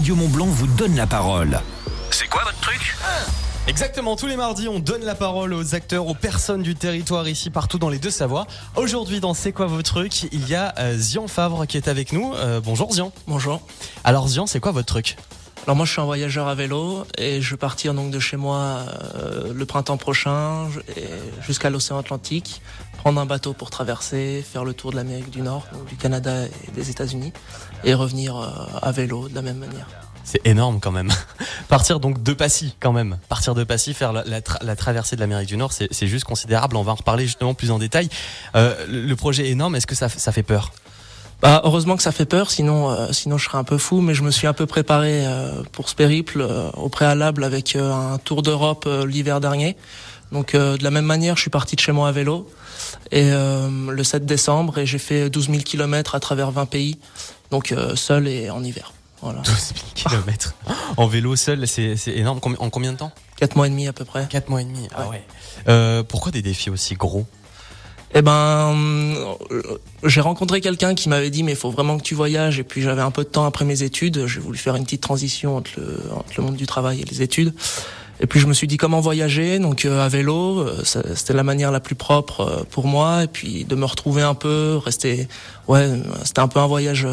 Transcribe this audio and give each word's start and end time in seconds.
Radio 0.00 0.16
Montblanc 0.16 0.46
vous 0.46 0.66
donne 0.66 0.96
la 0.96 1.06
parole. 1.06 1.60
C'est 2.10 2.26
quoi 2.26 2.42
votre 2.42 2.58
truc? 2.60 2.96
Exactement, 3.68 4.16
tous 4.16 4.28
les 4.28 4.36
mardis, 4.36 4.66
on 4.66 4.78
donne 4.78 5.04
la 5.04 5.14
parole 5.14 5.52
aux 5.52 5.74
acteurs, 5.74 6.06
aux 6.06 6.14
personnes 6.14 6.62
du 6.62 6.74
territoire 6.74 7.28
ici, 7.28 7.50
partout 7.50 7.78
dans 7.78 7.90
les 7.90 7.98
deux 7.98 8.08
Savoies. 8.08 8.46
Aujourd'hui, 8.76 9.20
dans 9.20 9.34
C'est 9.34 9.52
quoi 9.52 9.66
vos 9.66 9.82
trucs 9.82 10.22
Il 10.32 10.48
y 10.48 10.54
a 10.54 10.72
euh, 10.78 10.96
Zian 10.96 11.28
Favre 11.28 11.66
qui 11.66 11.76
est 11.76 11.86
avec 11.86 12.14
nous. 12.14 12.32
Euh, 12.32 12.62
bonjour 12.64 12.94
Zian. 12.94 13.12
Bonjour. 13.26 13.60
Alors 14.02 14.26
Zian, 14.26 14.46
c'est 14.46 14.58
quoi 14.58 14.72
votre 14.72 14.86
truc? 14.86 15.18
Alors 15.66 15.76
moi 15.76 15.84
je 15.84 15.92
suis 15.92 16.00
un 16.00 16.06
voyageur 16.06 16.48
à 16.48 16.54
vélo 16.54 17.04
et 17.18 17.42
je 17.42 17.50
vais 17.50 17.58
partir 17.58 17.92
donc 17.92 18.10
de 18.10 18.18
chez 18.18 18.38
moi 18.38 18.78
euh, 19.16 19.52
le 19.54 19.66
printemps 19.66 19.98
prochain 19.98 20.68
jusqu'à 21.46 21.68
l'océan 21.68 21.98
Atlantique, 21.98 22.62
prendre 23.00 23.18
un 23.18 23.24
bateau 23.24 23.54
pour 23.54 23.70
traverser, 23.70 24.44
faire 24.46 24.62
le 24.62 24.74
tour 24.74 24.90
de 24.90 24.96
l'Amérique 24.96 25.30
du 25.30 25.40
Nord, 25.40 25.66
donc 25.72 25.86
du 25.86 25.96
Canada 25.96 26.44
et 26.44 26.70
des 26.72 26.90
États-Unis 26.90 27.32
et 27.82 27.94
revenir 27.94 28.36
euh, 28.36 28.48
à 28.82 28.92
vélo 28.92 29.26
de 29.30 29.34
la 29.34 29.40
même 29.40 29.56
manière. 29.56 29.86
C'est 30.22 30.46
énorme 30.46 30.80
quand 30.80 30.90
même. 30.92 31.08
Partir 31.68 31.98
donc 31.98 32.22
de 32.22 32.34
Passy 32.34 32.76
quand 32.78 32.92
même. 32.92 33.16
Partir 33.30 33.54
de 33.54 33.64
Passy, 33.64 33.94
faire 33.94 34.12
la, 34.12 34.22
la 34.24 34.42
tra- 34.42 34.62
la 34.62 34.76
traversée 34.76 35.16
de 35.16 35.20
l'Amérique 35.22 35.48
du 35.48 35.56
Nord, 35.56 35.72
c'est 35.72 36.06
juste 36.06 36.26
considérable. 36.26 36.76
On 36.76 36.82
va 36.82 36.92
en 36.92 36.96
reparler 36.96 37.24
justement 37.24 37.54
plus 37.54 37.70
en 37.70 37.78
détail. 37.78 38.10
Euh, 38.54 38.74
le 38.86 39.16
projet 39.16 39.46
est 39.48 39.52
énorme. 39.52 39.76
Est-ce 39.76 39.86
que 39.86 39.94
ça, 39.94 40.08
fait 40.10 40.42
peur? 40.42 40.70
Bah, 41.40 41.62
heureusement 41.64 41.96
que 41.96 42.02
ça 42.02 42.12
fait 42.12 42.26
peur, 42.26 42.50
sinon 42.50 42.90
euh, 42.90 43.12
sinon 43.12 43.38
je 43.38 43.46
serais 43.46 43.56
un 43.56 43.64
peu 43.64 43.78
fou, 43.78 44.02
mais 44.02 44.12
je 44.12 44.22
me 44.22 44.30
suis 44.30 44.46
un 44.46 44.52
peu 44.52 44.66
préparé 44.66 45.26
euh, 45.26 45.62
pour 45.72 45.88
ce 45.88 45.94
périple 45.94 46.42
euh, 46.42 46.70
au 46.72 46.90
préalable 46.90 47.44
avec 47.44 47.76
un 47.76 48.18
tour 48.18 48.42
d'Europe 48.42 48.86
l'hiver 49.06 49.40
dernier. 49.40 49.74
Donc 50.32 50.54
euh, 50.54 50.76
de 50.76 50.84
la 50.84 50.90
même 50.90 51.04
manière, 51.04 51.36
je 51.36 51.40
suis 51.42 51.50
parti 51.50 51.76
de 51.76 51.80
chez 51.80 51.92
moi 51.92 52.08
à 52.08 52.12
vélo 52.12 52.48
et 53.10 53.30
euh, 53.32 53.68
le 53.90 54.04
7 54.04 54.24
décembre 54.26 54.78
et 54.78 54.86
j'ai 54.86 54.98
fait 54.98 55.28
12 55.30 55.46
000 55.50 55.58
kilomètres 55.62 56.14
à 56.14 56.20
travers 56.20 56.50
20 56.50 56.66
pays, 56.66 56.98
donc 57.50 57.72
euh, 57.72 57.96
seul 57.96 58.28
et 58.28 58.48
en 58.50 58.62
hiver. 58.62 58.92
Voilà. 59.22 59.40
12 59.40 59.54
000 59.54 59.58
kilomètres 59.94 60.54
en 60.96 61.06
vélo 61.06 61.34
seul, 61.36 61.66
c'est 61.66 61.96
c'est 61.96 62.12
énorme. 62.16 62.40
En 62.58 62.70
combien 62.70 62.92
de 62.92 62.98
temps? 62.98 63.12
Quatre 63.36 63.56
mois 63.56 63.66
et 63.66 63.70
demi 63.70 63.88
à 63.88 63.92
peu 63.92 64.04
près. 64.04 64.26
4 64.28 64.48
mois 64.48 64.62
et 64.62 64.64
demi. 64.64 64.88
Ah 64.94 65.02
Ouais. 65.04 65.08
ouais. 65.10 65.24
Euh, 65.68 66.02
pourquoi 66.02 66.30
des 66.32 66.42
défis 66.42 66.70
aussi 66.70 66.94
gros? 66.94 67.26
Eh 68.12 68.22
ben, 68.22 68.74
euh, 69.52 69.62
j'ai 70.04 70.20
rencontré 70.20 70.60
quelqu'un 70.60 70.96
qui 70.96 71.08
m'avait 71.08 71.30
dit 71.30 71.44
mais 71.44 71.52
il 71.52 71.56
faut 71.56 71.70
vraiment 71.70 71.96
que 71.96 72.02
tu 72.02 72.14
voyages. 72.14 72.58
Et 72.58 72.64
puis 72.64 72.82
j'avais 72.82 73.02
un 73.02 73.10
peu 73.12 73.22
de 73.24 73.28
temps 73.28 73.44
après 73.46 73.64
mes 73.64 73.82
études. 73.82 74.26
J'ai 74.26 74.40
voulu 74.40 74.58
faire 74.58 74.74
une 74.76 74.84
petite 74.84 75.00
transition 75.02 75.56
entre 75.56 75.70
le, 75.76 76.00
entre 76.14 76.32
le 76.38 76.42
monde 76.44 76.56
du 76.56 76.66
travail 76.66 77.00
et 77.00 77.04
les 77.04 77.22
études. 77.22 77.54
Et 78.20 78.26
puis 78.26 78.38
je 78.38 78.46
me 78.46 78.52
suis 78.52 78.66
dit 78.66 78.76
comment 78.76 79.00
voyager. 79.00 79.58
Donc 79.58 79.84
euh, 79.84 80.04
à 80.04 80.08
vélo, 80.08 80.60
euh, 80.60 80.82
c'était 80.84 81.32
la 81.32 81.42
manière 81.42 81.72
la 81.72 81.80
plus 81.80 81.94
propre 81.94 82.40
euh, 82.40 82.62
pour 82.70 82.86
moi. 82.86 83.24
Et 83.24 83.26
puis 83.26 83.64
de 83.64 83.74
me 83.74 83.86
retrouver 83.86 84.22
un 84.22 84.34
peu, 84.34 84.78
rester. 84.84 85.26
Ouais, 85.68 85.88
c'était 86.24 86.40
un 86.40 86.48
peu 86.48 86.60
un 86.60 86.66
voyage 86.66 87.06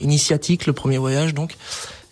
initiatique, 0.00 0.66
le 0.66 0.72
premier 0.72 0.98
voyage 0.98 1.34
donc. 1.34 1.56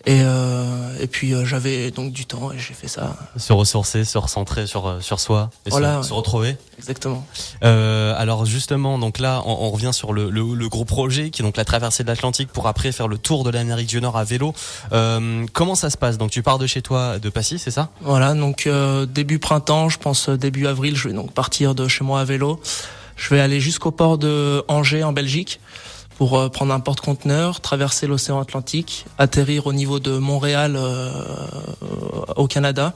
Et, 0.06 0.22
euh, 0.22 0.98
et 0.98 1.06
puis 1.06 1.34
euh, 1.34 1.44
j'avais 1.44 1.90
donc 1.90 2.12
du 2.12 2.24
temps 2.24 2.52
et 2.52 2.58
j'ai 2.58 2.72
fait 2.72 2.88
ça 2.88 3.16
Se 3.36 3.52
ressourcer, 3.52 4.04
se 4.06 4.16
recentrer 4.16 4.66
sur 4.66 4.86
euh, 4.88 5.00
sur 5.00 5.20
soi, 5.20 5.50
et 5.66 5.70
Voilà, 5.70 6.02
se, 6.02 6.10
ouais. 6.10 6.16
retrouver. 6.16 6.56
exactement. 6.78 7.26
Euh, 7.64 8.14
alors 8.16 8.46
justement, 8.46 8.98
donc 8.98 9.18
là, 9.18 9.42
on, 9.44 9.52
on 9.66 9.70
revient 9.70 9.90
sur 9.92 10.14
le, 10.14 10.30
le, 10.30 10.54
le 10.54 10.68
gros 10.70 10.86
projet 10.86 11.28
qui 11.28 11.42
est 11.42 11.44
donc 11.44 11.58
la 11.58 11.66
traversée 11.66 12.02
de 12.02 12.08
l'Atlantique 12.08 12.48
pour 12.50 12.66
après 12.66 12.92
faire 12.92 13.08
le 13.08 13.18
tour 13.18 13.44
de 13.44 13.50
l'Amérique 13.50 13.88
du 13.88 14.00
Nord 14.00 14.16
à 14.16 14.24
vélo. 14.24 14.54
Euh, 14.92 15.44
comment 15.52 15.74
ça 15.74 15.90
se 15.90 15.98
passe? 15.98 16.16
Donc 16.16 16.30
tu 16.30 16.42
pars 16.42 16.58
de 16.58 16.66
chez 16.66 16.80
toi 16.80 17.18
de 17.18 17.28
Passy, 17.28 17.58
c'est 17.58 17.70
ça? 17.70 17.90
Voilà, 18.00 18.32
donc 18.32 18.66
euh, 18.66 19.04
début 19.04 19.38
printemps, 19.38 19.90
je 19.90 19.98
pense 19.98 20.30
début 20.30 20.66
avril, 20.66 20.96
je 20.96 21.08
vais 21.08 21.14
donc 21.14 21.32
partir 21.32 21.74
de 21.74 21.88
chez 21.88 22.04
moi 22.04 22.20
à 22.20 22.24
vélo. 22.24 22.58
Je 23.16 23.34
vais 23.34 23.40
aller 23.40 23.60
jusqu'au 23.60 23.90
port 23.90 24.16
de 24.16 24.64
Angers 24.66 25.04
en 25.04 25.12
Belgique 25.12 25.60
pour 26.20 26.38
euh, 26.38 26.50
prendre 26.50 26.74
un 26.74 26.80
porte-conteneur, 26.80 27.62
traverser 27.62 28.06
l'océan 28.06 28.38
Atlantique, 28.42 29.06
atterrir 29.16 29.66
au 29.66 29.72
niveau 29.72 30.00
de 30.00 30.18
Montréal 30.18 30.76
euh, 30.76 31.10
au 32.36 32.46
Canada 32.46 32.92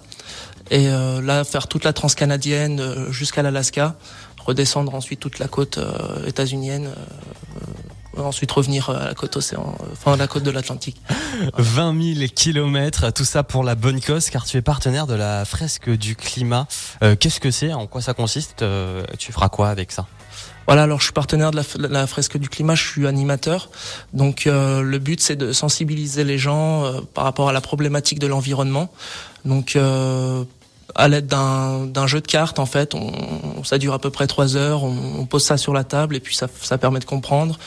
et 0.71 0.89
euh, 0.91 1.23
là 1.23 1.43
faire 1.45 1.67
toute 1.67 1.85
la 1.85 1.95
transcanadienne 1.95 2.81
euh, 2.81 3.11
jusqu'à 3.11 3.41
l'Alaska, 3.41 3.95
redescendre 4.45 4.95
ensuite 4.95 5.21
toute 5.21 5.39
la 5.39 5.49
côte 5.49 5.79
euh, 5.79 6.27
états-unienne, 6.27 6.89
euh, 6.89 8.19
euh, 8.19 8.23
ensuite 8.25 8.53
revenir 8.53 8.91
à 8.91 9.07
la 9.07 9.15
côte 9.15 9.35
océan, 9.39 9.75
euh, 9.81 9.87
enfin 9.93 10.13
à 10.13 10.17
la 10.19 10.27
côte 10.27 10.43
de 10.43 10.51
l'Atlantique. 10.51 11.01
20 11.57 12.15
000 12.17 12.27
kilomètres, 12.35 13.11
tout 13.11 13.25
ça 13.25 13.43
pour 13.43 13.65
la 13.65 13.75
bonne 13.75 14.03
cause, 14.03 14.29
car 14.29 14.45
tu 14.45 14.59
es 14.59 14.63
partenaire 14.63 15.07
de 15.07 15.15
la 15.15 15.47
fresque 15.47 15.89
du 15.89 16.15
climat. 16.15 16.67
Euh, 17.03 17.17
Qu'est-ce 17.19 17.41
que 17.41 17.51
c'est? 17.51 17.73
En 17.73 17.87
quoi 17.87 18.03
ça 18.03 18.13
consiste? 18.13 18.61
Euh, 18.61 19.03
Tu 19.19 19.33
feras 19.33 19.49
quoi 19.49 19.71
avec 19.71 19.93
ça? 19.93 20.07
Voilà, 20.67 20.85
alors 20.85 20.99
je 21.01 21.05
suis 21.05 21.13
partenaire 21.13 21.51
de 21.51 21.63
la, 21.77 22.07
fresque 22.07 22.39
du 22.39 22.49
climat, 22.49 22.75
je 22.75 22.87
suis 22.87 23.07
animateur. 23.07 23.71
Donc 24.13 24.47
euh, 24.47 24.83
le 24.83 24.99
but 24.99 25.21
c'est 25.21 25.37
de 25.37 25.53
sensibiliser 25.53 26.25
les 26.25 26.39
gens 26.39 26.85
euh, 26.85 27.01
par 27.13 27.25
rapport 27.25 27.49
à 27.49 27.53
la 27.53 27.61
problématique 27.61 28.19
de 28.19 28.27
l'environnement. 28.27 28.91
Donc 29.45 29.77
euh, 29.77 30.45
à 30.95 31.09
l'aide 31.09 31.27
d'un 31.27 32.07
jeu 32.07 32.21
de 32.21 32.27
cartes 32.27 32.59
en 32.59 32.67
fait, 32.67 32.95
on, 32.95 33.65
ça 33.65 33.79
dure 33.79 33.95
à 33.95 33.99
peu 33.99 34.11
près 34.11 34.27
trois 34.27 34.57
heures, 34.57 34.85
on, 34.85 35.27
pose 35.27 35.43
ça 35.43 35.57
sur 35.57 35.75
la 35.75 35.85
table 35.85 36.17
et 36.17 36.21
puis 36.21 36.35
ça 36.37 36.79
permet 36.79 37.01
de 37.01 37.05
comprendre, 37.05 37.59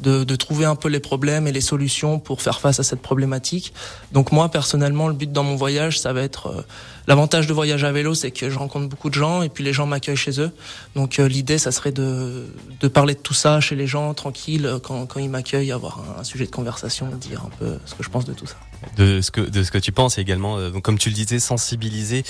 de, 0.00 0.36
trouver 0.36 0.64
un 0.64 0.74
peu 0.74 0.88
les 0.88 1.00
problèmes 1.00 1.46
et 1.46 1.52
les 1.52 1.60
solutions 1.60 2.18
pour 2.18 2.42
faire 2.42 2.60
face 2.60 2.80
à 2.80 2.82
cette 2.82 3.00
problématique. 3.00 3.72
Donc 4.12 4.32
moi 4.32 4.48
personnellement, 4.48 5.08
le 5.08 5.14
but 5.14 5.30
dans 5.30 5.44
mon 5.44 5.56
voyage, 5.56 6.00
ça 6.00 6.12
va 6.12 6.22
être 6.22 6.48
euh, 6.48 6.62
l'avantage 7.06 7.46
de 7.46 7.52
voyage 7.52 7.84
à 7.84 7.92
vélo, 7.92 8.14
c'est 8.14 8.30
que 8.30 8.50
je 8.50 8.58
rencontre 8.58 8.88
beaucoup 8.88 9.08
de 9.08 9.14
gens 9.14 9.42
et 9.42 9.48
puis 9.48 9.62
les 9.62 9.72
gens 9.72 9.86
m'accueillent 9.86 10.16
chez 10.16 10.40
eux. 10.40 10.50
Donc 10.96 11.18
euh, 11.18 11.28
l'idée, 11.28 11.58
ça 11.58 11.72
serait 11.72 11.92
de, 11.92 12.46
de 12.80 12.88
parler 12.88 13.14
de 13.14 13.20
tout 13.20 13.34
ça 13.34 13.60
chez 13.60 13.76
les 13.76 13.86
gens, 13.86 14.12
tranquille, 14.14 14.66
euh, 14.66 14.78
quand, 14.78 15.06
quand 15.06 15.20
ils 15.20 15.30
m'accueillent, 15.30 15.72
avoir 15.72 16.02
un, 16.18 16.24
sujet 16.24 16.46
de 16.46 16.50
conversation, 16.50 17.06
dire 17.20 17.42
un 17.44 17.50
peu 17.58 17.78
ce 17.84 17.94
que 17.94 18.02
je 18.02 18.08
pense 18.08 18.24
de 18.24 18.32
tout 18.32 18.46
ça. 18.46 18.56
de 18.96 19.20
ce 19.20 19.30
que 19.30 19.40
de 19.40 19.62
ce 19.62 19.70
que 19.70 19.78
tu 19.78 19.92
penses 19.92 20.18
et 20.18 20.20
également 20.20 20.70
donc 20.70 20.82
comme 20.82 20.98
tu 20.98 21.10
le 21.10 21.14
disais 21.14 21.38
sensibiliser 21.38 22.24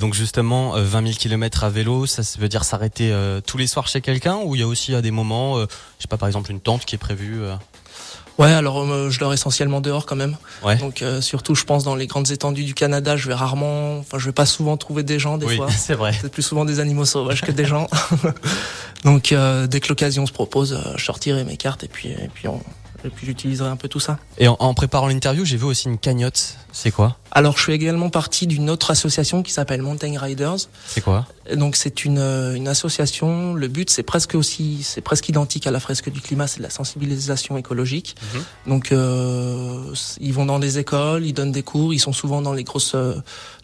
donc 0.00 0.14
justement 0.14 0.76
euh, 0.76 0.82
20 0.82 1.02
000 1.02 1.14
kilomètres 1.14 1.64
à 1.64 1.70
vélo 1.70 2.06
ça 2.06 2.22
veut 2.38 2.48
dire 2.48 2.64
s'arrêter 2.64 3.14
tous 3.46 3.58
les 3.58 3.66
soirs 3.66 3.88
chez 3.88 4.00
quelqu'un 4.00 4.36
ou 4.44 4.54
il 4.54 4.60
y 4.60 4.64
a 4.64 4.66
aussi 4.66 4.94
à 4.94 5.02
des 5.02 5.10
moments 5.10 5.60
je 5.60 5.66
sais 5.98 6.08
pas 6.08 6.16
par 6.16 6.28
exemple 6.28 6.50
une 6.50 6.60
tente 6.60 6.84
qui 6.84 6.94
est 6.94 6.98
prévue 7.08 7.42
euh, 7.42 7.54
Ouais, 8.38 8.52
alors 8.52 8.78
euh, 8.78 9.10
je 9.10 9.18
dors 9.18 9.34
essentiellement 9.34 9.80
dehors 9.80 10.06
quand 10.06 10.14
même. 10.14 10.36
Ouais. 10.62 10.76
Donc 10.76 11.02
euh, 11.02 11.20
surtout, 11.20 11.56
je 11.56 11.64
pense 11.64 11.82
dans 11.82 11.96
les 11.96 12.06
grandes 12.06 12.30
étendues 12.30 12.62
du 12.62 12.72
Canada, 12.72 13.16
je 13.16 13.26
vais 13.26 13.34
rarement, 13.34 13.98
enfin 13.98 14.18
je 14.18 14.26
vais 14.26 14.32
pas 14.32 14.46
souvent 14.46 14.76
trouver 14.76 15.02
des 15.02 15.18
gens 15.18 15.38
des 15.38 15.46
oui 15.46 15.56
fois. 15.56 15.68
c'est 15.76 15.94
vrai 15.94 16.12
C'est 16.20 16.30
plus 16.30 16.42
souvent 16.42 16.64
des 16.64 16.78
animaux 16.78 17.04
sauvages 17.04 17.40
que 17.42 17.50
des 17.50 17.64
gens. 17.64 17.88
Donc 19.04 19.32
euh, 19.32 19.66
dès 19.66 19.80
que 19.80 19.88
l'occasion 19.88 20.24
se 20.24 20.32
propose, 20.32 20.80
je 20.96 21.04
sortirai 21.04 21.42
mes 21.42 21.56
cartes 21.56 21.82
et 21.82 21.88
puis 21.88 22.10
et 22.10 22.30
puis 22.32 22.46
on 22.46 22.62
et 23.04 23.10
puis 23.10 23.26
j'utiliserai 23.26 23.68
un 23.68 23.76
peu 23.76 23.88
tout 23.88 24.00
ça. 24.00 24.18
et 24.38 24.48
en, 24.48 24.56
en 24.58 24.74
préparant 24.74 25.06
l'interview 25.08 25.44
j'ai 25.44 25.56
vu 25.56 25.64
aussi 25.64 25.88
une 25.88 25.98
cagnotte 25.98 26.56
c'est 26.72 26.90
quoi? 26.90 27.16
Alors 27.32 27.56
je 27.56 27.62
suis 27.62 27.72
également 27.72 28.08
partie 28.10 28.46
d'une 28.46 28.70
autre 28.70 28.90
association 28.90 29.42
qui 29.42 29.52
s'appelle 29.52 29.82
Mountain 29.82 30.18
Riders. 30.18 30.56
c'est 30.86 31.00
quoi? 31.00 31.26
Donc 31.56 31.76
c'est 31.76 32.04
une, 32.04 32.18
euh, 32.18 32.54
une 32.54 32.68
association. 32.68 33.54
Le 33.54 33.68
but 33.68 33.90
c'est 33.90 34.02
presque 34.02 34.34
aussi 34.34 34.82
c'est 34.82 35.00
presque 35.00 35.28
identique 35.28 35.66
à 35.66 35.70
la 35.70 35.80
fresque 35.80 36.10
du 36.10 36.20
climat, 36.20 36.46
c'est 36.46 36.58
de 36.58 36.62
la 36.62 36.70
sensibilisation 36.70 37.56
écologique. 37.56 38.14
Mhm. 38.34 38.42
Donc 38.66 38.92
euh, 38.92 39.92
ils 40.20 40.32
vont 40.32 40.46
dans 40.46 40.58
des 40.58 40.78
écoles, 40.78 41.24
ils 41.26 41.32
donnent 41.32 41.52
des 41.52 41.62
cours, 41.62 41.92
ils 41.94 41.98
sont 41.98 42.12
souvent 42.12 42.42
dans 42.42 42.52
les 42.52 42.64
grosses 42.64 42.94
euh, 42.94 43.14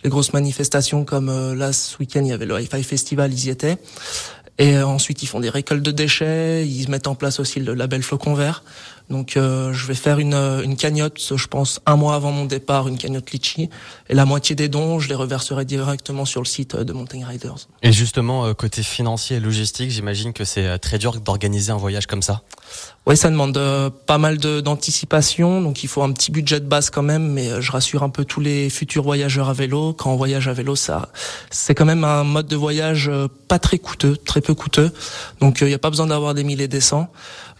les 0.02 0.10
grosses 0.10 0.32
manifestations 0.32 1.04
comme 1.04 1.28
euh, 1.28 1.54
là 1.54 1.72
ce 1.72 1.96
week-end 1.98 2.22
il 2.22 2.28
y 2.28 2.32
avait 2.32 2.46
le 2.46 2.58
Hi-Fi 2.60 2.82
Festival, 2.82 3.32
ils 3.32 3.46
y 3.46 3.50
étaient. 3.50 3.76
Et 4.58 4.78
ensuite 4.78 5.22
ils 5.22 5.26
font 5.26 5.40
des 5.40 5.50
récoltes 5.50 5.82
de 5.82 5.90
déchets, 5.90 6.66
ils 6.66 6.88
mettent 6.88 7.08
en 7.08 7.14
place 7.14 7.38
aussi 7.38 7.60
le 7.60 7.74
label 7.74 8.02
Flocon 8.02 8.34
Vert. 8.34 8.62
Donc 9.10 9.36
euh, 9.36 9.72
je 9.74 9.86
vais 9.86 9.94
faire 9.94 10.18
une, 10.18 10.32
euh, 10.32 10.62
une 10.62 10.76
cagnotte, 10.76 11.32
je 11.36 11.46
pense 11.46 11.80
un 11.84 11.96
mois 11.96 12.14
avant 12.14 12.32
mon 12.32 12.46
départ, 12.46 12.88
une 12.88 12.96
cagnotte 12.96 13.30
litchi. 13.32 13.68
Et 14.08 14.14
la 14.14 14.24
moitié 14.24 14.56
des 14.56 14.68
dons, 14.68 14.98
je 14.98 15.08
les 15.10 15.14
reverserai 15.14 15.66
directement 15.66 16.24
sur 16.24 16.40
le 16.40 16.46
site 16.46 16.74
euh, 16.74 16.84
de 16.84 16.92
Mountain 16.94 17.26
Riders. 17.26 17.68
et 17.82 17.92
justement 17.92 18.46
euh, 18.46 18.54
côté 18.54 18.82
financier 18.82 19.36
et 19.36 19.40
logistique 19.40 19.90
j'imagine 19.90 20.32
que 20.32 20.44
c'est 20.44 20.78
très 20.78 20.98
dur 20.98 21.20
d'organiser 21.20 21.70
un 21.70 21.76
voyage 21.76 22.06
comme 22.06 22.22
ça 22.22 22.42
Oui, 23.06 23.16
ça 23.16 23.28
demande 23.28 23.56
euh, 23.58 23.90
pas 23.90 24.16
mal 24.16 24.38
d'anticipation, 24.38 25.60
donc 25.60 25.84
il 25.84 25.88
faut 25.88 26.02
un 26.02 26.12
petit 26.12 26.30
budget 26.30 26.60
de 26.60 26.66
base 26.66 26.88
quand 26.88 27.02
même, 27.02 27.28
mais 27.30 27.60
je 27.60 27.72
rassure 27.72 28.02
un 28.04 28.10
peu 28.10 28.24
tous 28.24 28.40
les 28.40 28.70
futurs 28.70 29.02
voyageurs 29.02 29.50
à 29.50 29.52
vélo. 29.52 29.92
Quand 29.92 30.12
on 30.12 30.16
voyage 30.16 30.48
à 30.48 30.54
vélo, 30.54 30.76
ça, 30.76 31.10
c'est 31.50 31.74
quand 31.74 31.84
même 31.84 32.04
un 32.04 32.24
mode 32.24 32.46
de 32.46 32.56
voyage 32.56 33.10
pas 33.48 33.58
très 33.58 33.78
coûteux, 33.78 34.16
très 34.16 34.40
peu 34.40 34.54
coûteux, 34.54 34.90
donc 35.40 35.60
il 35.60 35.66
n'y 35.66 35.74
a 35.74 35.78
pas 35.78 35.90
besoin 35.90 36.06
d'avoir 36.06 36.32
des 36.32 36.44
milliers 36.44 36.68
des 36.68 36.80
cents. 36.80 37.10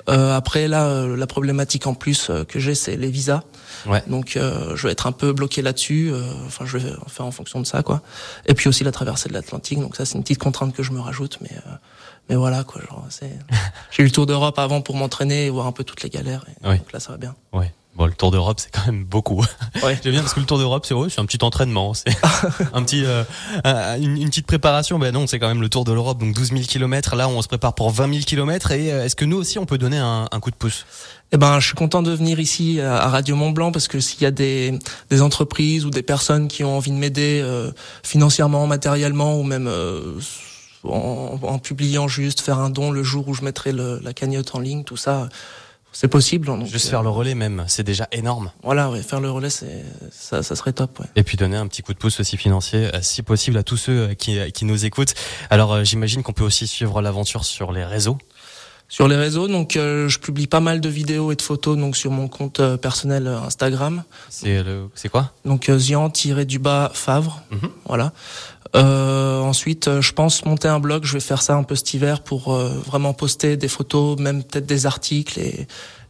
Euh, 0.08 0.36
après 0.36 0.68
là, 0.68 0.86
euh, 0.86 1.16
la 1.16 1.26
problématique 1.26 1.86
en 1.86 1.94
plus 1.94 2.28
euh, 2.28 2.44
que 2.44 2.58
j'ai, 2.60 2.74
c'est 2.74 2.96
les 2.96 3.08
visas. 3.10 3.42
Ouais. 3.86 4.02
Donc 4.06 4.36
euh, 4.36 4.76
je 4.76 4.86
vais 4.86 4.92
être 4.92 5.06
un 5.06 5.12
peu 5.12 5.32
bloqué 5.32 5.62
là-dessus. 5.62 6.12
Enfin, 6.46 6.66
je 6.66 6.76
vais 6.78 6.92
faire 7.08 7.26
en 7.26 7.30
fonction 7.30 7.60
de 7.60 7.66
ça, 7.66 7.82
quoi. 7.82 8.02
Et 8.46 8.54
puis 8.54 8.68
aussi 8.68 8.84
la 8.84 8.92
traversée 8.92 9.28
de 9.28 9.34
l'Atlantique. 9.34 9.80
Donc 9.80 9.96
ça, 9.96 10.04
c'est 10.04 10.16
une 10.16 10.22
petite 10.22 10.38
contrainte 10.38 10.74
que 10.74 10.82
je 10.82 10.92
me 10.92 11.00
rajoute, 11.00 11.38
mais 11.40 11.50
euh, 11.66 11.70
mais 12.28 12.36
voilà, 12.36 12.64
quoi. 12.64 12.80
Genre, 12.82 13.04
c'est. 13.10 13.38
J'ai 13.90 14.02
eu 14.02 14.06
le 14.06 14.12
tour 14.12 14.26
d'Europe 14.26 14.58
avant 14.58 14.80
pour 14.80 14.96
m'entraîner 14.96 15.46
et 15.46 15.50
voir 15.50 15.66
un 15.66 15.72
peu 15.72 15.84
toutes 15.84 16.02
les 16.02 16.10
galères. 16.10 16.44
Et 16.48 16.68
Oui. 16.68 16.78
Donc 16.78 16.92
là, 16.92 17.00
ça 17.00 17.12
va 17.12 17.18
bien. 17.18 17.34
ouais 17.52 17.72
Bon, 18.04 18.08
le 18.08 18.12
Tour 18.14 18.30
d'Europe, 18.32 18.60
c'est 18.60 18.70
quand 18.70 18.84
même 18.84 19.04
beaucoup. 19.04 19.42
Ouais. 19.82 19.98
J'aime 20.02 20.12
bien 20.12 20.20
parce 20.20 20.34
que 20.34 20.40
le 20.40 20.46
Tour 20.46 20.58
d'Europe, 20.58 20.84
c'est 20.86 20.92
ouais, 20.94 21.08
c'est 21.10 21.20
un 21.20 21.24
petit 21.26 21.42
entraînement, 21.42 21.94
c'est 21.94 22.04
un 22.74 22.82
petit, 22.82 23.02
euh, 23.04 23.24
un- 23.64 23.96
une, 23.98 24.16
une 24.18 24.28
petite 24.28 24.46
préparation. 24.46 24.98
Ben 24.98 25.12
non, 25.12 25.26
c'est 25.26 25.38
quand 25.38 25.48
même 25.48 25.60
le 25.62 25.68
Tour 25.70 25.84
de 25.84 25.92
l'Europe, 25.92 26.18
donc 26.18 26.34
12 26.34 26.50
000 26.50 26.60
kilomètres. 26.62 27.16
Là, 27.16 27.28
on 27.28 27.40
se 27.42 27.48
prépare 27.48 27.74
pour 27.74 27.90
20 27.90 28.08
000 28.12 28.24
kilomètres. 28.26 28.70
Et 28.72 28.92
euh, 28.92 29.04
est-ce 29.06 29.16
que 29.16 29.24
nous 29.24 29.36
aussi, 29.38 29.58
on 29.58 29.64
peut 29.66 29.78
donner 29.78 29.98
un, 29.98 30.28
un 30.30 30.40
coup 30.40 30.50
de 30.50 30.56
pouce? 30.56 30.84
Eh 31.32 31.38
ben, 31.38 31.58
je 31.60 31.66
suis 31.66 31.74
content 31.74 32.02
de 32.02 32.12
venir 32.12 32.38
ici 32.40 32.78
à 32.80 32.96
à 33.04 33.08
Radio 33.08 33.36
Mont 33.36 33.50
Blanc 33.52 33.72
parce 33.72 33.88
que 33.88 33.98
s'il 34.00 34.20
y 34.22 34.26
a 34.26 34.30
des, 34.30 34.78
des 35.10 35.22
entreprises 35.22 35.84
ou 35.86 35.90
des 35.90 36.02
personnes 36.02 36.46
qui 36.48 36.62
ont 36.62 36.76
envie 36.76 36.90
de 36.92 36.96
m'aider 36.96 37.40
euh, 37.42 37.70
financièrement, 38.02 38.66
matériellement 38.66 39.38
ou 39.38 39.42
même 39.42 39.66
euh, 39.66 40.18
en, 40.84 41.38
en 41.42 41.58
publiant 41.58 42.06
juste, 42.08 42.40
faire 42.42 42.58
un 42.58 42.70
don 42.70 42.90
le 42.90 43.02
jour 43.02 43.26
où 43.28 43.34
je 43.34 43.42
mettrai 43.42 43.72
le- 43.72 44.00
la 44.04 44.12
cagnotte 44.12 44.54
en 44.54 44.60
ligne, 44.60 44.84
tout 44.84 44.96
ça, 44.98 45.28
c'est 45.94 46.08
possible. 46.08 46.44
Donc, 46.46 46.67
Juste 46.67 46.88
euh, 46.88 46.91
faire 46.91 47.02
le 47.02 47.08
relais, 47.08 47.35
même, 47.35 47.64
c'est 47.69 47.82
déjà 47.85 48.06
énorme. 48.12 48.50
Voilà, 48.62 48.91
ouais, 48.91 49.02
faire 49.02 49.20
le 49.20 49.31
relais, 49.31 49.49
c'est 49.49 49.82
ça, 50.11 50.43
ça 50.43 50.55
serait 50.56 50.75
top. 50.75 50.99
Ouais. 51.00 51.06
Et 51.17 51.23
puis 51.23 51.38
donner 51.38 51.56
un 51.56 51.67
petit 51.69 51.81
coup 51.82 51.94
de 51.94 51.99
pouce 51.99 52.20
aussi 52.20 52.37
financier, 52.37 52.94
euh, 52.94 52.99
si 53.00 53.23
possible, 53.23 53.56
à 53.56 53.62
tous 53.62 53.79
ceux 53.79 53.93
euh, 54.11 54.14
qui, 54.14 54.38
qui 54.52 54.67
nous 54.67 54.85
écoutent. 54.85 55.14
Alors, 55.49 55.82
j'imagine 55.85 56.23
qu'on 56.23 56.32
peut 56.35 56.44
aussi 56.44 56.67
suivre 56.67 57.00
l'aventure 57.00 57.44
sur 57.46 57.73
les 57.73 57.85
réseaux. 57.87 58.19
Sur 58.87 59.08
les 59.08 59.17
réseaux, 59.17 59.49
donc 59.49 59.76
euh, 59.76 60.08
je 60.08 60.19
publie 60.19 60.46
pas 60.46 60.61
mal 60.61 60.79
de 60.81 60.88
vidéos 60.91 61.32
et 61.32 61.37
de 61.37 61.43
photos 61.43 61.76
donc 61.79 61.96
sur 61.96 62.11
mon 62.11 62.29
compte 62.29 62.61
euh, 62.61 62.76
personnel 62.76 63.26
euh, 63.26 63.38
Instagram. 63.41 64.05
C'est 64.29 64.62
le, 64.62 64.88
c'est 64.94 65.08
quoi? 65.08 65.32
Donc 65.46 65.70
euh, 65.70 65.79
Zian-du-bas 65.79 66.91
Favre, 66.93 67.41
Mhm. 67.50 67.70
voilà. 67.87 68.12
Euh, 68.74 69.40
ensuite, 69.40 69.88
euh, 69.88 70.00
je 70.00 70.12
pense 70.12 70.44
monter 70.44 70.68
un 70.68 70.80
blog. 70.80 71.04
Je 71.04 71.12
vais 71.14 71.20
faire 71.20 71.42
ça 71.42 71.54
un 71.54 71.62
peu 71.62 71.76
cet 71.76 71.94
hiver 71.94 72.22
pour 72.22 72.52
euh, 72.52 72.68
vraiment 72.68 73.12
poster 73.14 73.56
des 73.56 73.68
photos, 73.68 74.18
même 74.18 74.42
peut-être 74.42 74.66
des 74.66 74.86
articles 74.86 75.38
et, 75.38 75.66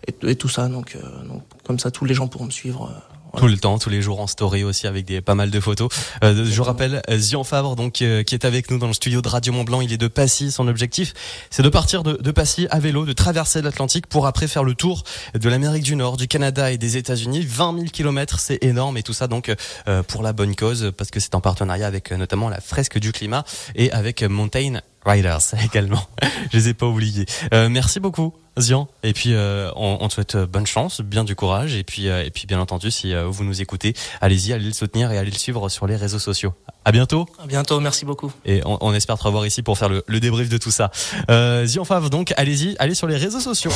et, 0.07 0.31
et 0.31 0.37
tout 0.37 0.49
ça. 0.49 0.69
Donc, 0.69 0.97
euh, 0.97 1.25
donc 1.25 1.43
comme 1.65 1.79
ça, 1.79 1.91
tous 1.91 2.05
les 2.05 2.15
gens 2.15 2.27
pourront 2.27 2.47
me 2.47 2.51
suivre. 2.51 2.91
Tout 3.37 3.49
le 3.49 3.59
temps, 3.59 3.79
tous 3.79 3.91
les 3.91 4.01
jours 4.01 4.21
en 4.21 4.27
story 4.27 4.65
aussi 4.65 4.87
avec 4.87 5.05
des 5.05 5.21
pas 5.21 5.35
mal 5.35 5.51
de 5.51 5.61
photos. 5.61 5.89
Euh, 6.23 6.45
je 6.45 6.63
rappelle 6.63 7.03
euh, 7.11 7.19
Zian 7.19 7.45
Fabre 7.45 7.77
donc 7.77 8.01
euh, 8.01 8.23
qui 8.23 8.35
est 8.35 8.45
avec 8.45 8.71
nous 8.71 8.79
dans 8.79 8.87
le 8.87 8.93
studio 8.93 9.23
de 9.23 9.29
Radio 9.29 9.53
Mont 9.53 9.65
Blanc. 9.65 9.81
Il 9.81 9.93
est 9.93 9.99
de 9.99 10.09
Passy. 10.09 10.51
Son 10.51 10.69
objectif, 10.69 11.13
c'est 11.51 11.63
de 11.63 11.69
partir 11.69 12.03
de, 12.03 12.13
de 12.13 12.31
Passy 12.31 12.67
à 12.71 12.79
vélo, 12.79 13.05
de 13.05 13.13
traverser 13.13 13.61
l'Atlantique 13.61 14.07
pour 14.07 14.27
après 14.27 14.47
faire 14.47 14.65
le 14.65 14.75
tour 14.75 15.03
de 15.35 15.49
l'Amérique 15.49 15.83
du 15.83 15.97
Nord, 15.97 16.17
du 16.17 16.29
Canada 16.29 16.71
et 16.71 16.79
des 16.79 16.97
États-Unis. 16.97 17.45
20 17.47 17.75
000 17.75 17.85
kilomètres, 17.87 18.39
c'est 18.39 18.63
énorme 18.63 18.97
et 18.97 19.03
tout 19.03 19.13
ça 19.13 19.27
donc 19.27 19.55
euh, 19.89 20.03
pour 20.03 20.23
la 20.23 20.33
bonne 20.33 20.55
cause 20.55 20.93
parce 20.97 21.11
que 21.11 21.21
c'est 21.21 21.35
en 21.35 21.41
partenariat 21.41 21.87
avec 21.87 22.13
euh, 22.13 22.17
notamment 22.17 22.49
la 22.49 22.61
fresque 22.61 22.99
du 22.99 23.13
climat 23.13 23.45
et 23.75 23.91
avec 23.93 24.23
euh, 24.23 24.29
Mountain 24.29 24.81
Riders 25.05 25.39
également. 25.65 26.07
Je 26.53 26.57
les 26.59 26.69
ai 26.69 26.75
pas 26.75 26.87
oubliés. 26.87 27.27
Euh, 27.53 27.69
merci 27.69 28.01
beaucoup. 28.01 28.35
Zian, 28.57 28.87
et 29.03 29.13
puis 29.15 29.31
euh, 29.35 29.69
on, 29.75 29.99
on 30.01 30.07
te 30.07 30.15
souhaite 30.15 30.37
euh, 30.37 30.47
bonne 30.47 30.65
chance, 30.67 31.01
bien 31.01 31.25
du 31.25 31.35
courage, 31.35 31.75
et 31.75 31.83
puis 31.83 32.09
euh, 32.09 32.25
et 32.25 32.31
puis 32.31 32.47
bien 32.47 32.61
entendu 32.61 32.93
si 32.93 33.13
euh, 33.13 33.25
vous 33.27 33.43
nous 33.43 33.61
écoutez, 33.61 33.95
allez-y, 34.21 34.53
allez 34.53 34.67
le 34.67 34.73
soutenir 34.73 35.11
et 35.11 35.19
allez 35.19 35.33
le 35.33 35.37
suivre 35.37 35.69
sur 35.69 35.89
les 35.89 35.97
réseaux 35.97 36.21
sociaux. 36.21 36.55
À 36.85 36.93
bientôt, 36.93 37.27
À 37.43 37.49
bientôt, 37.49 37.81
merci 37.81 38.05
beaucoup. 38.05 38.31
et 38.45 38.63
on, 38.65 38.79
on 38.81 38.95
espère 38.95 39.19
te 39.19 39.25
revoir 39.25 39.45
ici 39.45 39.63
pour 39.63 39.77
faire 39.77 39.89
le, 39.89 40.05
le 40.07 40.21
débrief 40.21 40.49
de 40.49 40.59
tout 40.59 40.71
ça. 40.71 40.93
Euh, 41.33 41.67
Zian 41.67 41.85
Favre, 41.85 42.11
donc 42.11 42.33
allez-y, 42.37 42.77
allez 42.79 42.95
sur 42.95 43.09
les 43.09 43.17
réseaux 43.17 43.41
sociaux. 43.41 43.73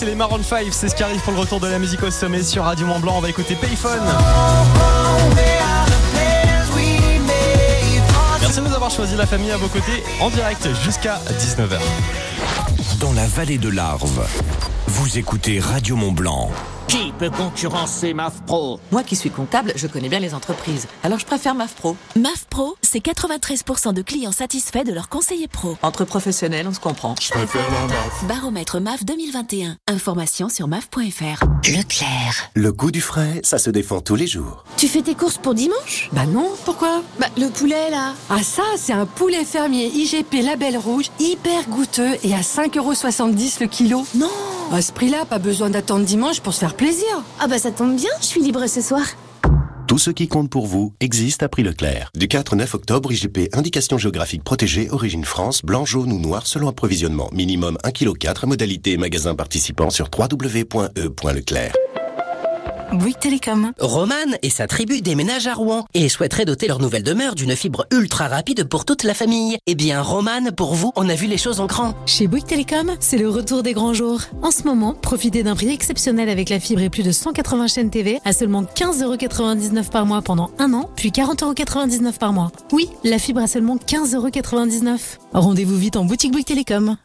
C'est 0.00 0.06
les 0.06 0.14
Maroon 0.14 0.42
5, 0.42 0.68
c'est 0.70 0.88
ce 0.88 0.94
qui 0.94 1.02
arrive 1.02 1.20
pour 1.20 1.34
le 1.34 1.40
retour 1.40 1.60
de 1.60 1.66
la 1.66 1.78
musique 1.78 2.02
au 2.02 2.10
sommet 2.10 2.42
sur 2.42 2.64
Radio 2.64 2.86
Mont 2.86 3.00
Blanc. 3.00 3.16
On 3.18 3.20
va 3.20 3.28
écouter 3.28 3.54
Payphone. 3.54 4.00
Merci 8.40 8.60
de 8.60 8.66
nous 8.66 8.74
avoir 8.74 8.90
choisi 8.90 9.14
la 9.14 9.26
famille 9.26 9.50
à 9.50 9.58
vos 9.58 9.68
côtés 9.68 10.02
en 10.22 10.30
direct 10.30 10.66
jusqu'à 10.82 11.20
19h. 11.38 11.78
Dans 12.98 13.12
la 13.12 13.26
vallée 13.26 13.58
de 13.58 13.68
l'Arve, 13.68 14.26
vous 14.86 15.18
écoutez 15.18 15.60
Radio 15.60 15.96
Mont 15.96 16.12
Blanc. 16.12 16.50
Qui 16.90 17.12
peut 17.16 17.30
concurrencer 17.30 18.14
MAF 18.14 18.42
Pro 18.46 18.80
Moi 18.90 19.04
qui 19.04 19.14
suis 19.14 19.30
comptable, 19.30 19.72
je 19.76 19.86
connais 19.86 20.08
bien 20.08 20.18
les 20.18 20.34
entreprises. 20.34 20.88
Alors 21.04 21.20
je 21.20 21.24
préfère 21.24 21.54
MAF 21.54 21.76
Pro. 21.76 21.96
MAF 22.16 22.46
Pro, 22.50 22.74
c'est 22.82 22.98
93% 22.98 23.92
de 23.92 24.02
clients 24.02 24.32
satisfaits 24.32 24.82
de 24.82 24.92
leur 24.92 25.08
conseiller 25.08 25.46
pro. 25.46 25.78
Entre 25.82 26.04
professionnels, 26.04 26.66
on 26.66 26.74
se 26.74 26.80
comprend. 26.80 27.14
Baromètre 28.26 28.80
MAF 28.80 29.04
2021. 29.04 29.76
Information 29.86 30.48
sur 30.48 30.66
MAF.fr. 30.66 31.44
Leclerc. 31.68 32.50
Le 32.54 32.72
goût 32.72 32.90
du 32.90 33.00
frais, 33.00 33.40
ça 33.44 33.58
se 33.58 33.70
défend 33.70 34.00
tous 34.00 34.16
les 34.16 34.26
jours. 34.26 34.64
Tu 34.76 34.88
fais 34.88 35.02
tes 35.02 35.14
courses 35.14 35.38
pour 35.38 35.54
dimanche? 35.54 36.08
Bah 36.12 36.26
non, 36.26 36.50
pourquoi? 36.64 37.04
Bah, 37.20 37.28
le 37.38 37.50
poulet, 37.50 37.90
là. 37.90 38.14
Ah 38.30 38.42
ça, 38.42 38.64
c'est 38.76 38.94
un 38.94 39.06
poulet 39.06 39.44
fermier 39.44 39.86
IGP 39.86 40.42
Label 40.42 40.76
Rouge, 40.76 41.12
hyper 41.20 41.68
goûteux 41.68 42.16
et 42.24 42.34
à 42.34 42.40
5,70€ 42.40 43.60
le 43.60 43.68
kilo. 43.68 44.04
Non 44.16 44.26
À 44.72 44.82
ce 44.82 44.92
prix-là, 44.92 45.24
pas 45.24 45.40
besoin 45.40 45.68
d'attendre 45.68 46.04
dimanche 46.04 46.40
pour 46.40 46.54
se 46.54 46.60
faire 46.60 46.74
plaisir. 46.74 47.08
Ah 47.40 47.48
bah 47.48 47.58
ça 47.58 47.72
tombe 47.72 47.96
bien, 47.96 48.10
je 48.20 48.26
suis 48.26 48.40
libre 48.40 48.66
ce 48.68 48.80
soir. 48.80 49.02
Tout 49.88 49.98
ce 49.98 50.12
qui 50.12 50.28
compte 50.28 50.48
pour 50.48 50.68
vous 50.68 50.94
existe 51.00 51.42
à 51.42 51.48
prix 51.48 51.64
Leclerc. 51.64 52.10
Du 52.14 52.28
4 52.28 52.52
au 52.52 52.56
9 52.56 52.74
octobre, 52.76 53.10
IGP 53.10 53.48
Indication 53.52 53.98
géographique 53.98 54.44
protégée, 54.44 54.88
origine 54.90 55.24
France, 55.24 55.62
blanc, 55.62 55.84
jaune 55.84 56.12
ou 56.12 56.20
noir 56.20 56.46
selon 56.46 56.68
approvisionnement. 56.68 57.28
Minimum 57.32 57.78
1,4 57.82 58.12
kg, 58.14 58.46
modalité 58.46 58.96
magasin 58.96 59.34
participant 59.34 59.90
sur 59.90 60.08
www.e.leclerc. 60.16 61.72
Bouygues 62.92 63.18
Télécom. 63.18 63.72
Roman 63.78 64.14
et 64.42 64.50
sa 64.50 64.66
tribu 64.66 65.00
déménagent 65.00 65.46
à 65.46 65.54
Rouen 65.54 65.86
et 65.94 66.08
souhaiteraient 66.08 66.44
doter 66.44 66.66
leur 66.66 66.80
nouvelle 66.80 67.02
demeure 67.02 67.34
d'une 67.34 67.54
fibre 67.54 67.86
ultra 67.92 68.28
rapide 68.28 68.64
pour 68.64 68.84
toute 68.84 69.04
la 69.04 69.14
famille. 69.14 69.58
Eh 69.66 69.74
bien, 69.74 70.02
Roman, 70.02 70.50
pour 70.56 70.74
vous, 70.74 70.92
on 70.96 71.08
a 71.08 71.14
vu 71.14 71.26
les 71.26 71.38
choses 71.38 71.60
en 71.60 71.66
grand. 71.66 71.94
Chez 72.06 72.26
Bouygues 72.26 72.46
Télécom, 72.46 72.96
c'est 72.98 73.18
le 73.18 73.28
retour 73.28 73.62
des 73.62 73.72
grands 73.72 73.94
jours. 73.94 74.22
En 74.42 74.50
ce 74.50 74.64
moment, 74.64 74.94
profitez 74.94 75.42
d'un 75.42 75.54
prix 75.54 75.70
exceptionnel 75.70 76.28
avec 76.28 76.48
la 76.48 76.58
fibre 76.58 76.82
et 76.82 76.90
plus 76.90 77.02
de 77.02 77.12
180 77.12 77.68
chaînes 77.68 77.90
TV 77.90 78.18
à 78.24 78.32
seulement 78.32 78.62
15,99€ 78.62 79.90
par 79.90 80.06
mois 80.06 80.22
pendant 80.22 80.50
un 80.58 80.72
an, 80.74 80.90
puis 80.96 81.10
40,99€ 81.10 82.18
par 82.18 82.32
mois. 82.32 82.50
Oui, 82.72 82.88
la 83.04 83.18
fibre 83.18 83.40
à 83.40 83.46
seulement 83.46 83.76
15,99€. 83.76 84.98
Rendez-vous 85.32 85.76
vite 85.76 85.96
en 85.96 86.04
boutique 86.04 86.32
Bouygues 86.32 86.46
Télécom. 86.46 86.96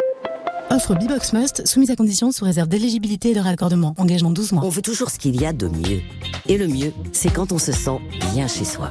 Offre 0.72 0.96
Bibox 0.96 1.34
Must, 1.34 1.68
soumise 1.68 1.92
à 1.92 1.96
condition 1.96 2.32
sous 2.32 2.44
réserve 2.44 2.68
d'éligibilité 2.68 3.32
et 3.32 3.34
de 3.34 3.40
raccordement. 3.40 3.94
Engagement 3.98 4.32
12 4.32 4.54
mois. 4.54 4.64
On 4.66 4.70
veut 4.70 4.82
toujours 4.82 5.12
ce 5.12 5.20
qu'il 5.20 5.40
y 5.40 5.46
a 5.46 5.54
de 5.54 5.68
mieux. 5.68 6.02
Et 6.48 6.58
le 6.58 6.68
mieux, 6.68 6.92
c'est 7.12 7.32
quand 7.32 7.52
on 7.52 7.60
se 7.60 7.72
sent 7.72 8.00
bien 8.34 8.48
chez 8.48 8.66
soi. 8.66 8.90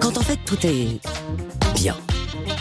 Quand 0.00 0.18
en 0.18 0.22
fait 0.22 0.38
tout 0.44 0.58
est 0.66 1.00
bien. 1.74 1.96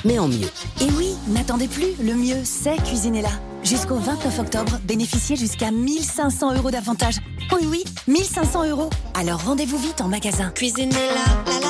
Mais 0.06 0.20
en 0.20 0.28
mieux. 0.28 0.50
Et 0.80 0.88
oui, 0.98 1.16
n'attendez 1.28 1.68
plus, 1.68 1.88
le 2.04 2.14
mieux, 2.14 2.38
c'est 2.44 2.78
Cuisinella. 2.84 3.32
Jusqu'au 3.64 3.96
29 3.96 4.40
octobre, 4.40 4.80
bénéficiez 4.84 5.36
jusqu'à 5.36 5.72
1500 5.72 6.56
euros 6.56 6.72
d'avantages. 6.72 7.20
Oui, 7.52 7.68
oui, 7.68 7.84
1500 8.08 8.70
euros. 8.70 8.90
Alors 9.16 9.44
rendez-vous 9.44 9.78
vite 9.78 10.02
en 10.02 10.08
magasin. 10.08 10.54
La 10.62 10.88
la. 10.88 11.61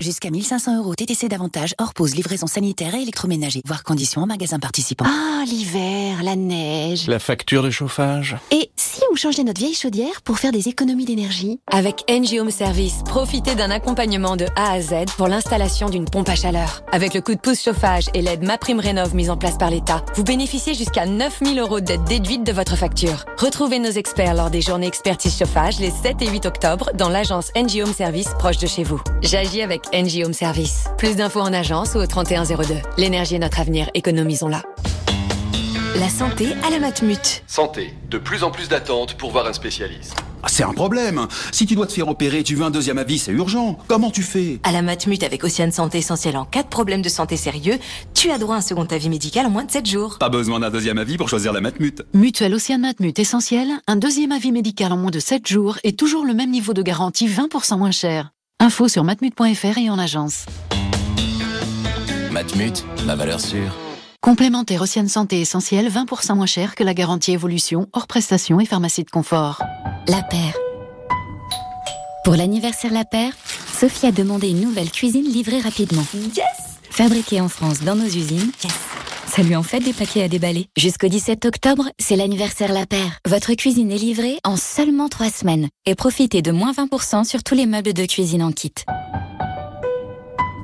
Jusqu'à 0.00 0.30
1500 0.30 0.78
euros 0.78 0.94
TTC 0.94 1.28
d'avantages, 1.28 1.74
hors 1.78 1.92
pause, 1.92 2.14
livraison 2.14 2.46
sanitaire 2.46 2.94
et 2.94 3.02
électroménager. 3.02 3.60
Voir 3.66 3.84
conditions 3.84 4.22
en 4.22 4.26
magasin 4.26 4.58
participant. 4.58 5.04
Ah, 5.06 5.44
l'hiver, 5.46 6.22
la 6.22 6.36
neige. 6.36 7.06
La 7.06 7.18
facture 7.18 7.62
de 7.62 7.68
chauffage. 7.68 8.38
Et 8.50 8.70
si 8.76 9.02
on 9.12 9.14
changeait 9.14 9.44
notre 9.44 9.60
vieille 9.60 9.74
chaudière 9.74 10.22
pour 10.22 10.38
faire 10.38 10.52
des 10.52 10.68
économies 10.68 11.04
d'énergie? 11.04 11.60
Avec 11.70 12.04
NG 12.08 12.40
Home 12.40 12.50
Service, 12.50 13.02
profitez 13.04 13.54
d'un 13.54 13.70
accompagnement 13.70 14.36
de 14.36 14.46
A 14.56 14.72
à 14.72 14.80
Z 14.80 15.12
pour 15.18 15.28
l'installation 15.28 15.90
d'une 15.90 16.06
pompe 16.06 16.30
à 16.30 16.34
chaleur. 16.34 16.82
Avec 16.92 17.12
le 17.12 17.20
coup 17.20 17.34
de 17.34 17.40
pouce 17.40 17.62
chauffage 17.62 18.06
et 18.14 18.22
l'aide 18.22 18.42
MaPrimeRénov' 18.42 19.14
mise 19.14 19.28
en 19.28 19.36
place 19.36 19.58
par 19.58 19.68
l'État, 19.68 20.02
vous 20.14 20.24
bénéficiez 20.24 20.72
jusqu'à 20.72 21.04
9000 21.04 21.58
euros 21.58 21.80
d'aide 21.80 22.04
déduite 22.04 22.42
de 22.44 22.52
votre 22.52 22.74
facture. 22.74 23.26
Retrouvez 23.36 23.78
nos 23.78 23.90
experts 23.90 24.32
lors 24.32 24.48
des 24.48 24.62
journées 24.62 24.86
expertise 24.86 25.36
chauffage 25.36 25.78
les 25.78 25.90
7 25.90 26.22
et 26.22 26.30
8 26.30 26.46
octobre 26.46 26.90
dans 26.94 27.10
l'agence 27.10 27.50
NG 27.54 27.82
Home 27.84 27.92
Service 27.92 28.30
proche 28.38 28.56
de 28.56 28.66
chez 28.66 28.82
vous. 28.82 29.02
J'agis 29.20 29.60
avec 29.60 29.89
NG 29.92 30.24
Home 30.24 30.32
Service. 30.32 30.84
Plus 30.98 31.16
d'infos 31.16 31.40
en 31.40 31.52
agence 31.52 31.94
ou 31.94 31.98
au 31.98 32.06
3102. 32.06 32.74
L'énergie 32.96 33.36
est 33.36 33.38
notre 33.40 33.60
avenir, 33.60 33.90
économisons-la. 33.94 34.62
La 35.96 36.08
santé 36.08 36.48
à 36.66 36.70
la 36.70 36.78
Matmut. 36.78 37.42
Santé, 37.46 37.92
de 38.08 38.18
plus 38.18 38.44
en 38.44 38.50
plus 38.50 38.68
d'attentes 38.68 39.14
pour 39.14 39.32
voir 39.32 39.46
un 39.46 39.52
spécialiste. 39.52 40.14
Ah, 40.42 40.46
c'est 40.48 40.62
un 40.62 40.72
problème. 40.72 41.26
Si 41.52 41.66
tu 41.66 41.74
dois 41.74 41.86
te 41.86 41.92
faire 41.92 42.08
opérer, 42.08 42.42
tu 42.42 42.54
veux 42.54 42.64
un 42.64 42.70
deuxième 42.70 42.96
avis, 42.96 43.18
c'est 43.18 43.32
urgent. 43.32 43.76
Comment 43.88 44.10
tu 44.10 44.22
fais? 44.22 44.58
À 44.62 44.72
la 44.72 44.80
Matmut 44.80 45.22
avec 45.22 45.44
Océane 45.44 45.72
Santé 45.72 45.98
Essentielle 45.98 46.38
en 46.38 46.46
cas 46.46 46.62
de 46.62 46.68
problème 46.68 47.02
de 47.02 47.10
santé 47.10 47.36
sérieux, 47.36 47.78
tu 48.14 48.30
as 48.30 48.38
droit 48.38 48.54
à 48.54 48.58
un 48.58 48.62
second 48.62 48.84
avis 48.84 49.10
médical 49.10 49.44
en 49.44 49.50
moins 49.50 49.64
de 49.64 49.70
7 49.70 49.84
jours. 49.84 50.16
Pas 50.18 50.30
besoin 50.30 50.60
d'un 50.60 50.70
deuxième 50.70 50.96
avis 50.96 51.18
pour 51.18 51.28
choisir 51.28 51.52
la 51.52 51.60
Matmut. 51.60 52.02
Mutuelle 52.14 52.54
Océane 52.54 52.80
Matmut 52.80 53.18
Essentiel, 53.18 53.68
un 53.86 53.96
deuxième 53.96 54.32
avis 54.32 54.52
médical 54.52 54.92
en 54.92 54.96
moins 54.96 55.10
de 55.10 55.20
7 55.20 55.46
jours 55.46 55.76
et 55.84 55.94
toujours 55.94 56.24
le 56.24 56.32
même 56.32 56.50
niveau 56.50 56.72
de 56.72 56.82
garantie 56.82 57.28
20% 57.28 57.76
moins 57.76 57.90
cher. 57.90 58.30
Info 58.62 58.88
sur 58.88 59.04
matmut.fr 59.04 59.78
et 59.78 59.88
en 59.88 59.98
agence. 59.98 60.44
Matmut, 62.30 62.84
ma 63.06 63.16
valeur 63.16 63.40
sûre. 63.40 63.74
Complémentaire 64.20 64.82
Océane 64.82 65.08
Santé 65.08 65.40
Essentiel, 65.40 65.90
20% 65.90 66.34
moins 66.34 66.44
cher 66.44 66.74
que 66.74 66.84
la 66.84 66.92
garantie 66.92 67.32
évolution, 67.32 67.88
hors 67.94 68.06
prestation 68.06 68.60
et 68.60 68.66
pharmacie 68.66 69.02
de 69.02 69.10
confort. 69.10 69.62
La 70.08 70.22
paire. 70.22 70.58
Pour 72.22 72.36
l'anniversaire 72.36 72.92
La 72.92 73.06
paire, 73.06 73.32
Sophie 73.72 74.06
a 74.06 74.12
demandé 74.12 74.50
une 74.50 74.60
nouvelle 74.60 74.90
cuisine 74.90 75.24
livrée 75.24 75.60
rapidement. 75.60 76.04
Yes 76.36 76.44
Fabriqué 76.90 77.40
en 77.40 77.48
France 77.48 77.80
dans 77.80 77.96
nos 77.96 78.04
usines, 78.04 78.52
ça 79.30 79.42
lui 79.42 79.56
en 79.56 79.62
fait 79.62 79.80
des 79.80 79.92
paquets 79.92 80.22
à 80.22 80.28
déballer. 80.28 80.66
Jusqu'au 80.76 81.08
17 81.08 81.44
octobre, 81.44 81.88
c'est 81.98 82.16
l'anniversaire 82.16 82.72
La 82.72 82.86
Paire. 82.86 83.18
Votre 83.28 83.54
cuisine 83.54 83.90
est 83.90 83.98
livrée 83.98 84.38
en 84.44 84.56
seulement 84.56 85.08
3 85.08 85.30
semaines. 85.30 85.68
Et 85.86 85.94
profitez 85.94 86.42
de 86.42 86.50
moins 86.50 86.72
20% 86.72 87.24
sur 87.24 87.42
tous 87.42 87.54
les 87.54 87.66
meubles 87.66 87.92
de 87.92 88.04
cuisine 88.04 88.42
en 88.42 88.52
kit. 88.52 88.74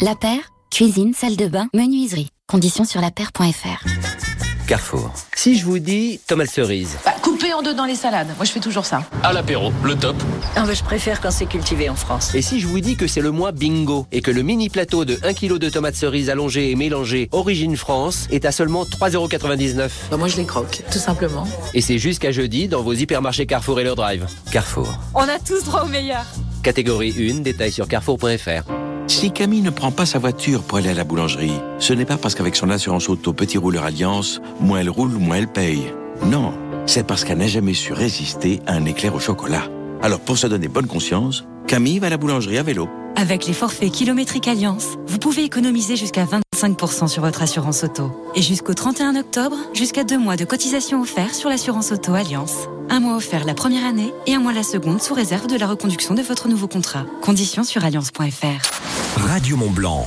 La 0.00 0.14
Paire, 0.14 0.50
cuisine, 0.70 1.14
salle 1.14 1.36
de 1.36 1.46
bain, 1.46 1.68
menuiserie. 1.74 2.28
Conditions 2.48 2.84
sur 2.84 3.00
lapaire.fr. 3.00 4.35
Carrefour. 4.66 5.12
Si 5.34 5.58
je 5.58 5.64
vous 5.64 5.78
dis 5.78 6.18
tomate 6.26 6.50
cerise. 6.50 6.96
Bah, 7.04 7.14
coupé 7.22 7.52
en 7.52 7.62
deux 7.62 7.74
dans 7.74 7.84
les 7.84 7.94
salades. 7.94 8.26
Moi, 8.36 8.44
je 8.44 8.50
fais 8.50 8.60
toujours 8.60 8.84
ça. 8.84 9.02
À 9.22 9.32
l'apéro, 9.32 9.72
le 9.84 9.94
top. 9.94 10.16
Ah, 10.56 10.64
bah, 10.66 10.74
je 10.74 10.82
préfère 10.82 11.20
quand 11.20 11.30
c'est 11.30 11.46
cultivé 11.46 11.88
en 11.88 11.94
France. 11.94 12.34
Et 12.34 12.42
si 12.42 12.58
je 12.60 12.66
vous 12.66 12.80
dis 12.80 12.96
que 12.96 13.06
c'est 13.06 13.20
le 13.20 13.30
mois 13.30 13.52
bingo 13.52 14.06
et 14.10 14.20
que 14.22 14.30
le 14.32 14.42
mini 14.42 14.68
plateau 14.68 15.04
de 15.04 15.18
1 15.22 15.34
kg 15.34 15.58
de 15.58 15.70
tomates 15.70 15.94
cerises 15.94 16.30
allongées 16.30 16.70
et 16.72 16.74
mélangées 16.74 17.28
origine 17.32 17.76
France 17.76 18.26
est 18.30 18.44
à 18.44 18.50
seulement 18.50 18.82
3,99€ 18.84 19.88
Bah, 20.10 20.16
moi, 20.16 20.26
je 20.28 20.36
les 20.36 20.46
croque, 20.46 20.82
tout 20.90 20.98
simplement. 20.98 21.46
Et 21.72 21.80
c'est 21.80 21.98
jusqu'à 21.98 22.32
jeudi 22.32 22.66
dans 22.66 22.82
vos 22.82 22.92
hypermarchés 22.92 23.46
Carrefour 23.46 23.78
et 23.78 23.84
leur 23.84 23.94
drive. 23.94 24.26
Carrefour. 24.50 24.88
On 25.14 25.20
a 25.20 25.38
tous 25.38 25.62
droit 25.64 25.82
au 25.84 25.88
meilleur. 25.88 26.24
Catégorie 26.64 27.14
1, 27.30 27.40
détail 27.42 27.70
sur 27.70 27.86
carrefour.fr. 27.86 28.64
Si 29.08 29.30
Camille 29.30 29.62
ne 29.62 29.70
prend 29.70 29.92
pas 29.92 30.04
sa 30.04 30.18
voiture 30.18 30.62
pour 30.62 30.78
aller 30.78 30.88
à 30.88 30.94
la 30.94 31.04
boulangerie, 31.04 31.60
ce 31.78 31.92
n'est 31.92 32.04
pas 32.04 32.16
parce 32.16 32.34
qu'avec 32.34 32.56
son 32.56 32.70
assurance 32.70 33.08
auto 33.08 33.32
Petit 33.32 33.56
Rouleur 33.56 33.84
Alliance, 33.84 34.40
moins 34.60 34.80
elle 34.80 34.90
roule, 34.90 35.12
moins 35.12 35.36
elle 35.36 35.48
paye. 35.48 35.92
Non, 36.24 36.52
c'est 36.86 37.06
parce 37.06 37.24
qu'elle 37.24 37.38
n'a 37.38 37.46
jamais 37.46 37.74
su 37.74 37.92
résister 37.92 38.60
à 38.66 38.74
un 38.74 38.84
éclair 38.84 39.14
au 39.14 39.20
chocolat. 39.20 39.64
Alors 40.02 40.20
pour 40.20 40.36
se 40.36 40.48
donner 40.48 40.66
bonne 40.68 40.88
conscience, 40.88 41.44
Camille 41.68 42.00
va 42.00 42.08
à 42.08 42.10
la 42.10 42.16
boulangerie 42.16 42.58
à 42.58 42.62
vélo. 42.64 42.88
Avec 43.14 43.46
les 43.46 43.54
forfaits 43.54 43.92
kilométriques 43.92 44.48
Alliance, 44.48 44.88
vous 45.06 45.18
pouvez 45.18 45.44
économiser 45.44 45.96
jusqu'à 45.96 46.26
25% 46.54 47.08
sur 47.08 47.22
votre 47.22 47.42
assurance 47.42 47.84
auto. 47.84 48.10
Et 48.34 48.42
jusqu'au 48.42 48.74
31 48.74 49.16
octobre, 49.16 49.56
jusqu'à 49.72 50.04
deux 50.04 50.18
mois 50.18 50.36
de 50.36 50.44
cotisation 50.44 51.00
offert 51.00 51.34
sur 51.34 51.48
l'assurance 51.48 51.92
auto 51.92 52.12
Alliance. 52.12 52.68
Un 52.90 53.00
mois 53.00 53.16
offert 53.16 53.44
la 53.44 53.54
première 53.54 53.86
année 53.86 54.12
et 54.26 54.34
un 54.34 54.40
mois 54.40 54.52
la 54.52 54.62
seconde 54.62 55.00
sous 55.00 55.14
réserve 55.14 55.46
de 55.46 55.56
la 55.56 55.66
reconduction 55.66 56.14
de 56.14 56.22
votre 56.22 56.48
nouveau 56.48 56.68
contrat. 56.68 57.04
Conditions 57.22 57.64
sur 57.64 57.84
alliance.fr. 57.84 58.95
Radio 59.16 59.56
Mont 59.56 59.70
Blanc. 59.70 60.06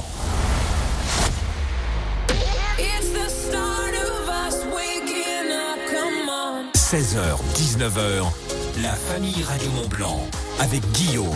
«16h, 6.74 7.38
19h, 7.56 8.32
la 8.82 8.94
famille 8.94 9.44
Radio 9.44 9.72
Mont 9.72 9.88
Blanc 9.90 10.20
avec 10.60 10.82
Guillaume. 10.92 11.28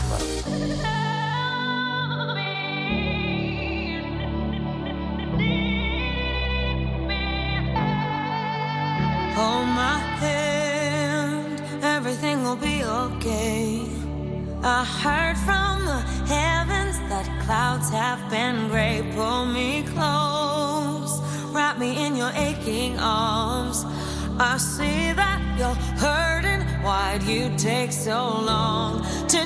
Hold 9.36 9.68
my 9.68 10.00
hand, 10.22 11.62
everything 11.84 12.44
will 12.44 12.56
be 12.56 12.84
okay. 12.84 13.82
I 14.64 14.86
heard 14.86 15.38
from 15.40 15.86
the 15.86 16.02
heavens 16.32 16.73
clouds 17.46 17.90
have 17.90 18.30
been 18.30 18.70
gray. 18.70 19.04
Pull 19.16 19.46
me 19.46 19.84
close, 19.84 21.22
wrap 21.52 21.78
me 21.78 22.06
in 22.06 22.16
your 22.16 22.32
aching 22.36 22.98
arms. 23.00 23.86
I 24.40 24.58
see 24.58 25.14
that 25.14 25.40
you're 25.58 25.80
hurting. 26.00 26.62
Why'd 26.84 27.24
you 27.24 27.52
take 27.58 27.92
so 27.92 28.20
long 28.52 29.06
to? 29.30 29.43